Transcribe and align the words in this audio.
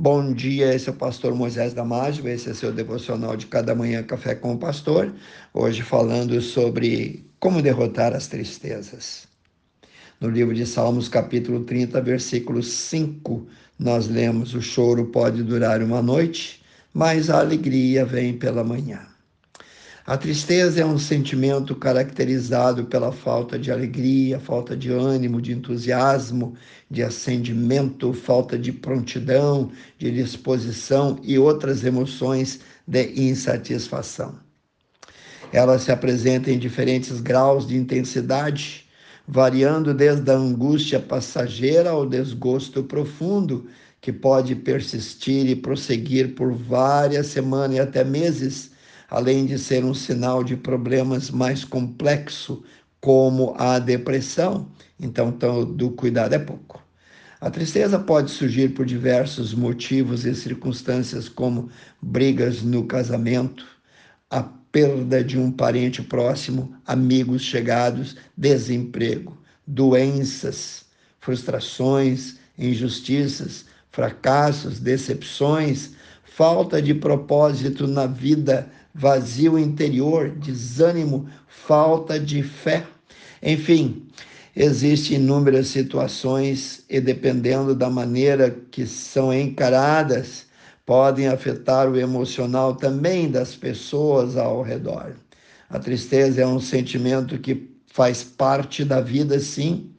Bom 0.00 0.32
dia, 0.32 0.72
esse 0.72 0.88
é 0.88 0.92
o 0.92 0.94
pastor 0.94 1.34
Moisés 1.34 1.74
Damásio, 1.74 2.28
esse 2.28 2.48
é 2.48 2.54
seu 2.54 2.70
devocional 2.72 3.36
de 3.36 3.46
cada 3.46 3.74
manhã 3.74 4.00
Café 4.00 4.32
com 4.32 4.52
o 4.52 4.56
Pastor. 4.56 5.12
Hoje 5.52 5.82
falando 5.82 6.40
sobre 6.40 7.28
como 7.40 7.60
derrotar 7.60 8.14
as 8.14 8.28
tristezas. 8.28 9.26
No 10.20 10.30
livro 10.30 10.54
de 10.54 10.64
Salmos, 10.64 11.08
capítulo 11.08 11.64
30, 11.64 12.00
versículo 12.00 12.62
5, 12.62 13.44
nós 13.76 14.06
lemos: 14.06 14.54
O 14.54 14.62
choro 14.62 15.06
pode 15.06 15.42
durar 15.42 15.82
uma 15.82 16.00
noite, 16.00 16.62
mas 16.94 17.28
a 17.28 17.40
alegria 17.40 18.04
vem 18.04 18.38
pela 18.38 18.62
manhã. 18.62 19.07
A 20.08 20.16
tristeza 20.16 20.80
é 20.80 20.86
um 20.86 20.96
sentimento 20.96 21.76
caracterizado 21.76 22.86
pela 22.86 23.12
falta 23.12 23.58
de 23.58 23.70
alegria, 23.70 24.40
falta 24.40 24.74
de 24.74 24.90
ânimo, 24.90 25.38
de 25.38 25.52
entusiasmo, 25.52 26.54
de 26.90 27.02
acendimento, 27.02 28.14
falta 28.14 28.58
de 28.58 28.72
prontidão, 28.72 29.70
de 29.98 30.10
disposição 30.10 31.18
e 31.22 31.38
outras 31.38 31.84
emoções 31.84 32.60
de 32.86 33.20
insatisfação. 33.20 34.38
Ela 35.52 35.78
se 35.78 35.92
apresenta 35.92 36.50
em 36.50 36.58
diferentes 36.58 37.20
graus 37.20 37.68
de 37.68 37.76
intensidade, 37.76 38.86
variando 39.26 39.92
desde 39.92 40.30
a 40.30 40.36
angústia 40.36 40.98
passageira 40.98 41.90
ao 41.90 42.06
desgosto 42.06 42.82
profundo, 42.82 43.66
que 44.00 44.10
pode 44.10 44.54
persistir 44.54 45.50
e 45.50 45.54
prosseguir 45.54 46.34
por 46.34 46.54
várias 46.54 47.26
semanas 47.26 47.76
e 47.76 47.80
até 47.80 48.02
meses 48.02 48.70
além 49.08 49.46
de 49.46 49.58
ser 49.58 49.84
um 49.84 49.94
sinal 49.94 50.44
de 50.44 50.56
problemas 50.56 51.30
mais 51.30 51.64
complexos, 51.64 52.60
como 53.00 53.54
a 53.56 53.78
depressão. 53.78 54.68
Então, 55.00 55.30
do 55.64 55.90
cuidado 55.90 56.34
é 56.34 56.38
pouco. 56.38 56.82
A 57.40 57.50
tristeza 57.50 57.98
pode 57.98 58.32
surgir 58.32 58.70
por 58.70 58.84
diversos 58.84 59.54
motivos 59.54 60.24
e 60.24 60.34
circunstâncias, 60.34 61.28
como 61.28 61.70
brigas 62.02 62.62
no 62.62 62.84
casamento, 62.84 63.64
a 64.28 64.42
perda 64.42 65.22
de 65.22 65.38
um 65.38 65.50
parente 65.50 66.02
próximo, 66.02 66.74
amigos 66.84 67.42
chegados, 67.42 68.16
desemprego, 68.36 69.38
doenças, 69.66 70.84
frustrações, 71.20 72.38
injustiças, 72.58 73.66
fracassos, 73.90 74.80
decepções, 74.80 75.92
falta 76.24 76.82
de 76.82 76.92
propósito 76.92 77.86
na 77.86 78.06
vida, 78.06 78.68
vazio 78.98 79.56
interior, 79.56 80.28
desânimo, 80.30 81.28
falta 81.46 82.18
de 82.18 82.42
fé. 82.42 82.84
Enfim, 83.40 84.08
existem 84.56 85.18
inúmeras 85.18 85.68
situações 85.68 86.84
e, 86.90 87.00
dependendo 87.00 87.76
da 87.76 87.88
maneira 87.88 88.50
que 88.72 88.84
são 88.86 89.32
encaradas, 89.32 90.46
podem 90.84 91.28
afetar 91.28 91.88
o 91.88 91.96
emocional 91.96 92.74
também 92.74 93.30
das 93.30 93.54
pessoas 93.54 94.36
ao 94.36 94.62
redor. 94.62 95.14
A 95.70 95.78
tristeza 95.78 96.40
é 96.40 96.46
um 96.46 96.58
sentimento 96.58 97.38
que 97.38 97.70
faz 97.86 98.24
parte 98.24 98.84
da 98.84 99.00
vida, 99.00 99.38
sim, 99.38 99.92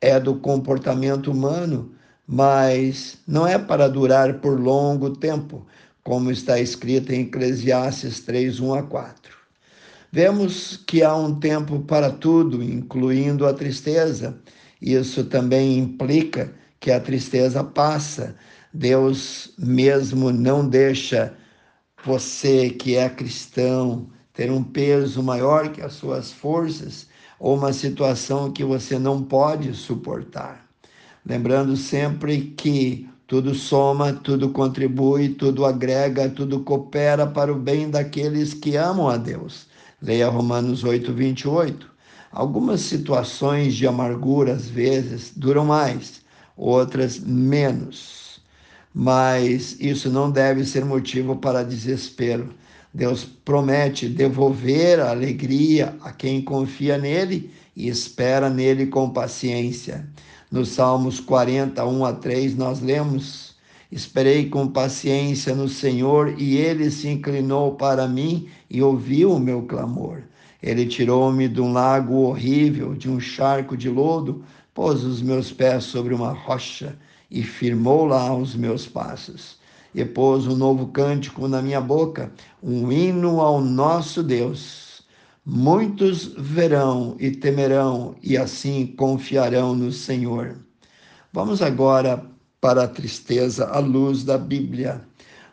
é 0.00 0.18
do 0.18 0.36
comportamento 0.36 1.30
humano, 1.30 1.92
mas 2.26 3.18
não 3.26 3.46
é 3.46 3.58
para 3.58 3.86
durar 3.88 4.34
por 4.40 4.58
longo 4.58 5.10
tempo, 5.10 5.66
como 6.02 6.30
está 6.30 6.58
escrito 6.58 7.12
em 7.12 7.22
Eclesiastes 7.22 8.20
3, 8.20 8.60
1 8.60 8.74
a 8.74 8.82
4. 8.82 9.36
Vemos 10.12 10.76
que 10.76 11.02
há 11.02 11.14
um 11.14 11.38
tempo 11.38 11.80
para 11.80 12.10
tudo, 12.10 12.62
incluindo 12.62 13.46
a 13.46 13.54
tristeza. 13.54 14.36
Isso 14.82 15.24
também 15.24 15.78
implica 15.78 16.52
que 16.80 16.90
a 16.90 16.98
tristeza 16.98 17.62
passa. 17.62 18.34
Deus 18.72 19.52
mesmo 19.58 20.32
não 20.32 20.68
deixa 20.68 21.36
você 22.04 22.70
que 22.70 22.96
é 22.96 23.08
cristão 23.08 24.08
ter 24.32 24.50
um 24.50 24.62
peso 24.62 25.22
maior 25.22 25.70
que 25.70 25.82
as 25.82 25.92
suas 25.92 26.32
forças 26.32 27.06
ou 27.38 27.56
uma 27.56 27.72
situação 27.72 28.52
que 28.52 28.64
você 28.64 28.98
não 28.98 29.22
pode 29.22 29.74
suportar. 29.74 30.66
Lembrando 31.24 31.76
sempre 31.76 32.52
que 32.56 33.08
tudo 33.30 33.54
soma, 33.54 34.12
tudo 34.12 34.50
contribui, 34.50 35.28
tudo 35.28 35.64
agrega, 35.64 36.28
tudo 36.28 36.64
coopera 36.64 37.28
para 37.28 37.52
o 37.52 37.54
bem 37.54 37.88
daqueles 37.88 38.52
que 38.52 38.74
amam 38.74 39.08
a 39.08 39.16
Deus. 39.16 39.68
Leia 40.02 40.28
Romanos 40.28 40.82
8, 40.82 41.12
28. 41.12 41.88
Algumas 42.32 42.80
situações 42.80 43.76
de 43.76 43.86
amargura, 43.86 44.54
às 44.54 44.68
vezes, 44.68 45.32
duram 45.36 45.64
mais, 45.64 46.22
outras 46.56 47.20
menos. 47.20 48.40
Mas 48.92 49.76
isso 49.78 50.10
não 50.10 50.28
deve 50.28 50.64
ser 50.64 50.84
motivo 50.84 51.36
para 51.36 51.62
desespero. 51.62 52.52
Deus 52.92 53.24
promete 53.24 54.08
devolver 54.08 54.98
a 54.98 55.10
alegria 55.10 55.94
a 56.02 56.10
quem 56.10 56.42
confia 56.42 56.98
nele 56.98 57.54
e 57.76 57.88
espera 57.88 58.50
nele 58.50 58.88
com 58.88 59.08
paciência. 59.08 60.04
Nos 60.50 60.70
Salmos 60.70 61.20
41 61.20 62.04
a 62.04 62.12
3, 62.12 62.56
nós 62.56 62.80
lemos: 62.80 63.54
Esperei 63.92 64.48
com 64.48 64.66
paciência 64.66 65.54
no 65.54 65.68
Senhor, 65.68 66.34
e 66.36 66.56
ele 66.56 66.90
se 66.90 67.06
inclinou 67.06 67.76
para 67.76 68.08
mim 68.08 68.48
e 68.68 68.82
ouviu 68.82 69.32
o 69.32 69.38
meu 69.38 69.62
clamor. 69.62 70.22
Ele 70.60 70.86
tirou-me 70.86 71.48
de 71.48 71.60
um 71.60 71.72
lago 71.72 72.14
horrível, 72.22 72.96
de 72.96 73.08
um 73.08 73.20
charco 73.20 73.76
de 73.76 73.88
lodo, 73.88 74.44
pôs 74.74 75.04
os 75.04 75.22
meus 75.22 75.52
pés 75.52 75.84
sobre 75.84 76.12
uma 76.12 76.32
rocha 76.32 76.98
e 77.30 77.44
firmou 77.44 78.04
lá 78.04 78.34
os 78.34 78.56
meus 78.56 78.88
passos. 78.88 79.56
E 79.94 80.04
pôs 80.04 80.48
um 80.48 80.56
novo 80.56 80.88
cântico 80.88 81.46
na 81.46 81.62
minha 81.62 81.80
boca, 81.80 82.32
um 82.60 82.90
hino 82.90 83.40
ao 83.40 83.60
nosso 83.60 84.20
Deus. 84.20 84.89
Muitos 85.52 86.32
verão 86.38 87.16
e 87.18 87.32
temerão 87.32 88.14
e 88.22 88.36
assim 88.36 88.86
confiarão 88.86 89.74
no 89.74 89.90
Senhor. 89.90 90.60
Vamos 91.32 91.60
agora 91.60 92.24
para 92.60 92.84
a 92.84 92.88
tristeza 92.88 93.66
à 93.66 93.80
luz 93.80 94.22
da 94.22 94.38
Bíblia. 94.38 95.00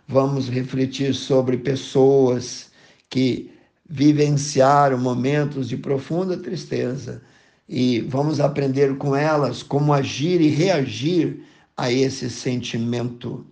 Vamos 0.07 0.49
refletir 0.49 1.15
sobre 1.15 1.57
pessoas 1.57 2.69
que 3.09 3.51
vivenciaram 3.89 4.99
momentos 4.99 5.67
de 5.67 5.75
profunda 5.75 6.37
tristeza 6.37 7.23
e 7.67 8.01
vamos 8.01 8.39
aprender 8.39 8.97
com 8.97 9.15
elas 9.15 9.63
como 9.63 9.91
agir 9.91 10.39
e 10.41 10.49
reagir 10.49 11.41
a 11.75 11.91
esse 11.91 12.29
sentimento. 12.29 13.43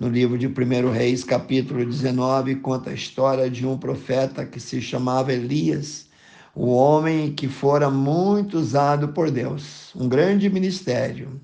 No 0.00 0.08
livro 0.08 0.38
de 0.38 0.46
1 0.46 0.90
Reis, 0.92 1.22
capítulo 1.22 1.84
19, 1.84 2.54
conta 2.54 2.88
a 2.88 2.94
história 2.94 3.50
de 3.50 3.66
um 3.66 3.76
profeta 3.76 4.46
que 4.46 4.58
se 4.58 4.80
chamava 4.80 5.30
Elias, 5.30 6.06
o 6.54 6.68
homem 6.68 7.34
que 7.34 7.46
fora 7.46 7.90
muito 7.90 8.56
usado 8.56 9.08
por 9.08 9.30
Deus, 9.30 9.94
um 9.94 10.08
grande 10.08 10.48
ministério, 10.48 11.38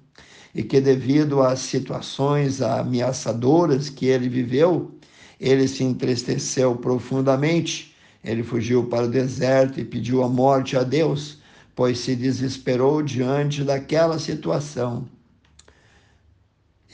e 0.55 0.63
que, 0.63 0.81
devido 0.81 1.43
às 1.43 1.59
situações 1.59 2.63
ameaçadoras 2.63 3.91
que 3.91 4.07
ele 4.07 4.27
viveu, 4.27 4.91
ele 5.39 5.69
se 5.69 5.85
entristeceu 5.85 6.77
profundamente. 6.77 7.95
Ele 8.25 8.43
fugiu 8.43 8.87
para 8.87 9.05
o 9.05 9.11
deserto 9.11 9.79
e 9.79 9.85
pediu 9.85 10.23
a 10.23 10.31
morte 10.31 10.79
a 10.79 10.83
Deus, 10.83 11.41
pois 11.75 11.99
se 11.99 12.17
desesperou 12.17 13.03
diante 13.03 13.63
daquela 13.63 14.19
situação. 14.19 15.07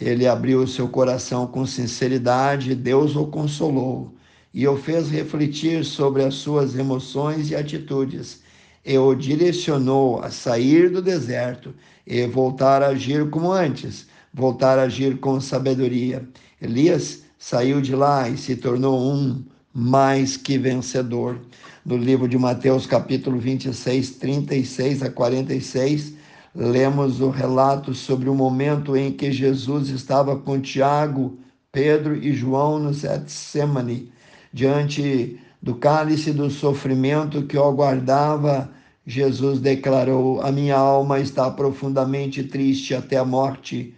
Ele 0.01 0.27
abriu 0.27 0.67
seu 0.67 0.89
coração 0.89 1.47
com 1.47 1.67
sinceridade, 1.67 2.75
Deus 2.75 3.15
o 3.17 3.27
consolou 3.27 4.15
e 4.55 4.67
o 4.69 4.77
fez 4.77 5.11
refletir 5.11 5.85
sobre 5.85 6.23
as 6.23 6.35
suas 6.35 6.77
emoções 6.77 7.51
e 7.51 7.57
atitudes, 7.57 8.43
e 8.85 8.99
o 8.99 9.15
direcionou 9.15 10.21
a 10.21 10.31
sair 10.31 10.91
do 10.91 11.01
deserto 11.01 11.75
e 12.07 12.27
voltar 12.27 12.83
a 12.83 12.89
agir 12.89 13.31
como 13.31 13.53
antes, 13.53 14.07
voltar 14.35 14.79
a 14.79 14.83
agir 14.83 15.19
com 15.19 15.41
sabedoria. 15.41 16.29
Elias 16.61 17.23
saiu 17.39 17.81
de 17.81 17.95
lá 17.95 18.29
e 18.29 18.37
se 18.37 18.57
tornou 18.57 19.01
um 19.01 19.43
mais 19.73 20.37
que 20.37 20.59
vencedor. 20.59 21.41
No 21.85 21.97
livro 21.97 22.29
de 22.29 22.37
Mateus, 22.37 22.87
capítulo 22.87 23.39
26, 23.39 24.11
36 24.17 25.03
a 25.03 25.11
46, 25.11 26.15
lemos 26.55 27.21
o 27.21 27.31
relato 27.31 27.95
sobre 27.95 28.29
o 28.29 28.35
momento 28.35 28.97
em 28.97 29.13
que 29.13 29.33
Jesus 29.33 29.89
estava 29.89 30.37
com 30.37 30.61
Tiago, 30.61 31.39
Pedro 31.71 32.15
e 32.17 32.33
João 32.33 32.79
no 32.79 32.93
Getsemane, 32.93 34.13
diante 34.53 35.41
do 35.63 35.75
cálice 35.75 36.33
do 36.33 36.51
sofrimento 36.51 37.47
que 37.47 37.57
o 37.57 37.65
aguardava. 37.65 38.71
Jesus 39.07 39.61
declarou: 39.61 40.43
A 40.43 40.53
minha 40.53 40.77
alma 40.77 41.19
está 41.19 41.51
profundamente 41.51 42.45
triste 42.45 42.95
até 42.95 43.17
a 43.17 43.25
morte. 43.25 43.95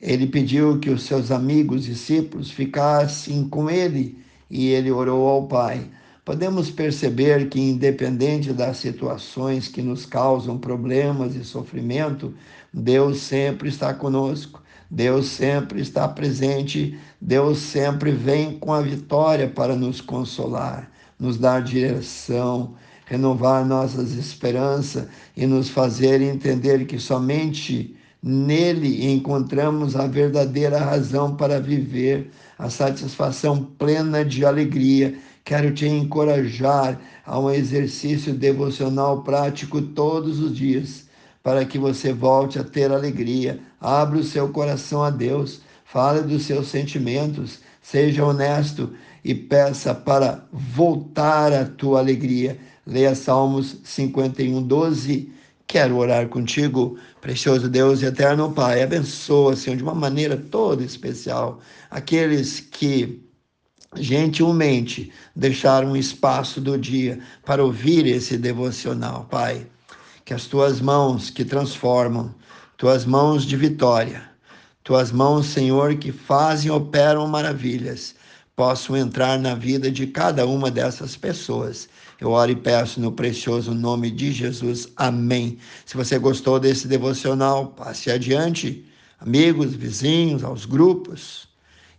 Ele 0.00 0.26
pediu 0.26 0.78
que 0.80 0.90
os 0.90 1.04
seus 1.04 1.30
amigos, 1.30 1.84
discípulos, 1.84 2.50
ficassem 2.50 3.48
com 3.48 3.70
ele 3.70 4.18
e 4.50 4.68
ele 4.68 4.90
orou 4.90 5.28
ao 5.28 5.46
Pai 5.46 5.88
podemos 6.24 6.70
perceber 6.70 7.48
que, 7.48 7.60
independente 7.60 8.52
das 8.52 8.78
situações 8.78 9.68
que 9.68 9.82
nos 9.82 10.06
causam 10.06 10.58
problemas 10.58 11.34
e 11.34 11.44
sofrimento, 11.44 12.34
Deus 12.72 13.18
sempre 13.18 13.68
está 13.68 13.92
conosco. 13.92 14.62
Deus 14.90 15.26
sempre 15.26 15.80
está 15.80 16.06
presente, 16.06 16.96
Deus 17.20 17.58
sempre 17.58 18.12
vem 18.12 18.58
com 18.58 18.72
a 18.72 18.80
vitória 18.80 19.48
para 19.48 19.74
nos 19.74 20.00
consolar, 20.00 20.90
nos 21.18 21.36
dar 21.36 21.62
direção, 21.62 22.74
renovar 23.06 23.66
nossas 23.66 24.12
esperanças 24.12 25.08
e 25.36 25.46
nos 25.46 25.68
fazer 25.68 26.20
entender 26.20 26.86
que 26.86 26.98
somente 26.98 27.96
nele 28.22 29.12
encontramos 29.12 29.96
a 29.96 30.06
verdadeira 30.06 30.78
razão 30.78 31.34
para 31.34 31.60
viver, 31.60 32.30
a 32.58 32.70
satisfação 32.70 33.62
plena 33.62 34.24
de 34.24 34.46
alegria. 34.46 35.14
Quero 35.44 35.74
te 35.74 35.86
encorajar 35.86 36.98
a 37.26 37.38
um 37.38 37.50
exercício 37.50 38.32
devocional 38.32 39.22
prático 39.22 39.82
todos 39.82 40.40
os 40.40 40.56
dias, 40.56 41.06
para 41.42 41.66
que 41.66 41.78
você 41.78 42.12
volte 42.12 42.58
a 42.58 42.64
ter 42.64 42.90
alegria. 42.90 43.60
Abra 43.78 44.18
o 44.18 44.24
seu 44.24 44.48
coração 44.48 45.02
a 45.02 45.10
Deus, 45.10 45.60
fale 45.84 46.22
dos 46.22 46.44
seus 46.44 46.68
sentimentos, 46.68 47.60
seja 47.82 48.24
honesto 48.24 48.94
e 49.22 49.34
peça 49.34 49.94
para 49.94 50.46
voltar 50.50 51.52
a 51.52 51.66
tua 51.66 51.98
alegria. 51.98 52.58
Leia 52.86 53.14
Salmos 53.14 53.76
51, 53.84 54.62
12 54.62 55.30
Quero 55.66 55.96
orar 55.96 56.28
contigo, 56.28 56.98
precioso 57.20 57.68
Deus 57.68 58.02
e 58.02 58.06
eterno 58.06 58.52
Pai. 58.52 58.82
Abençoa, 58.82 59.56
Senhor, 59.56 59.76
de 59.76 59.82
uma 59.82 59.94
maneira 59.94 60.36
toda 60.36 60.84
especial 60.84 61.60
aqueles 61.90 62.60
que 62.60 63.20
gentilmente 63.96 65.12
deixaram 65.34 65.92
um 65.92 65.96
espaço 65.96 66.60
do 66.60 66.78
dia 66.78 67.18
para 67.44 67.64
ouvir 67.64 68.06
esse 68.06 68.36
devocional, 68.36 69.26
Pai. 69.30 69.66
Que 70.24 70.34
as 70.34 70.46
tuas 70.46 70.80
mãos 70.80 71.30
que 71.30 71.44
transformam, 71.44 72.34
tuas 72.76 73.04
mãos 73.04 73.44
de 73.44 73.56
vitória, 73.56 74.22
tuas 74.82 75.10
mãos, 75.10 75.46
Senhor, 75.46 75.94
que 75.96 76.12
fazem 76.12 76.70
operam 76.70 77.26
maravilhas, 77.26 78.14
possam 78.54 78.96
entrar 78.96 79.38
na 79.38 79.54
vida 79.54 79.90
de 79.90 80.06
cada 80.06 80.46
uma 80.46 80.70
dessas 80.70 81.16
pessoas. 81.16 81.88
Eu 82.20 82.30
oro 82.30 82.50
e 82.50 82.56
peço 82.56 83.00
no 83.00 83.10
precioso 83.10 83.74
nome 83.74 84.10
de 84.10 84.30
Jesus. 84.30 84.88
Amém. 84.96 85.58
Se 85.84 85.96
você 85.96 86.18
gostou 86.18 86.60
desse 86.60 86.86
devocional, 86.86 87.68
passe 87.68 88.10
adiante, 88.10 88.84
amigos, 89.18 89.74
vizinhos, 89.74 90.44
aos 90.44 90.64
grupos. 90.64 91.48